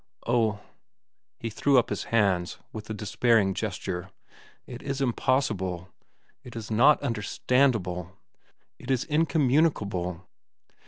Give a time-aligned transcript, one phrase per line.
[0.25, 0.59] Oh!—"
[1.37, 5.89] he threw up his hands with a despairing gesture—"it is impossible!
[6.43, 8.17] It is not understandable!
[8.79, 10.27] It is incommunicable!"